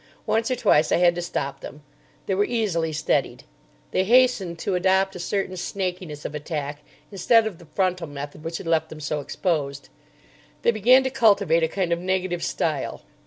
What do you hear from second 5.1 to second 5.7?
a certain